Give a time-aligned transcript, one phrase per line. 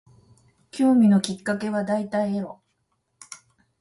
[0.71, 2.59] 興味のきっかけは大体エロ